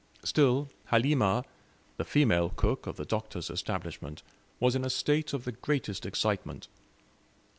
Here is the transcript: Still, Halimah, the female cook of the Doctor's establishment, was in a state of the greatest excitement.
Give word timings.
Still, 0.25 0.67
Halimah, 0.91 1.45
the 1.97 2.03
female 2.03 2.49
cook 2.49 2.87
of 2.87 2.95
the 2.95 3.05
Doctor's 3.05 3.51
establishment, 3.51 4.23
was 4.59 4.75
in 4.75 4.83
a 4.83 4.89
state 4.89 5.31
of 5.31 5.43
the 5.43 5.51
greatest 5.51 6.07
excitement. 6.07 6.67